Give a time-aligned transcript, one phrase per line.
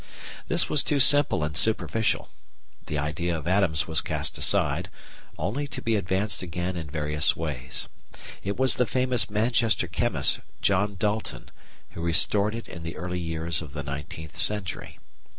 [0.47, 2.29] This was too simple and superficial.
[2.87, 4.89] The idea of atoms was cast aside,
[5.37, 7.87] only to be advanced again in various ways.
[8.41, 11.51] It was the famous Manchester chemist, John Dalton,
[11.91, 14.97] who restored it in the early years of the nineteenth century.